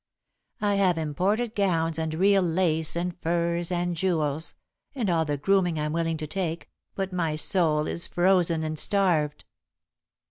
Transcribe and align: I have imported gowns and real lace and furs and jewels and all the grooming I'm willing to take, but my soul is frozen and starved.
I 0.61 0.77
have 0.77 0.97
imported 0.97 1.53
gowns 1.53 1.99
and 1.99 2.11
real 2.15 2.41
lace 2.41 2.95
and 2.95 3.15
furs 3.21 3.69
and 3.71 3.95
jewels 3.95 4.55
and 4.95 5.11
all 5.11 5.25
the 5.25 5.37
grooming 5.37 5.79
I'm 5.79 5.93
willing 5.93 6.17
to 6.17 6.25
take, 6.25 6.71
but 6.95 7.13
my 7.13 7.35
soul 7.35 7.85
is 7.85 8.07
frozen 8.07 8.63
and 8.63 8.79
starved. 8.79 9.45